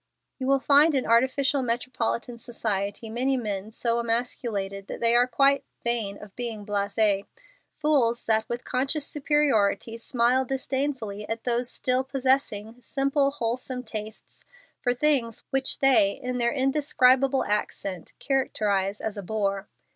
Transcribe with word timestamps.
You 0.39 0.47
will 0.47 0.57
find 0.59 0.95
in 0.95 1.05
artificial 1.05 1.61
metropolitan 1.61 2.39
society 2.39 3.07
many 3.07 3.37
men 3.37 3.69
so 3.69 3.99
emasculated 3.99 4.87
that 4.87 4.99
they 4.99 5.13
are 5.15 5.27
quite 5.27 5.63
vain 5.83 6.17
of 6.17 6.35
being 6.35 6.65
blase 6.65 7.23
fools 7.77 8.23
that 8.23 8.49
with 8.49 8.63
conscious 8.65 9.05
superiority 9.05 9.99
smile 9.99 10.43
disdainfully 10.43 11.29
at 11.29 11.43
those 11.43 11.69
still 11.69 12.03
possessing 12.03 12.81
simple, 12.81 13.29
wholesome 13.29 13.83
tastes 13.83 14.43
for 14.79 14.95
things 14.95 15.43
which 15.51 15.77
they 15.77 16.13
in 16.13 16.39
their 16.39 16.51
indescribable 16.51 17.43
accent 17.45 18.13
characterize 18.17 19.01
as 19.01 19.19
a 19.19 19.21
"bore." 19.21 19.67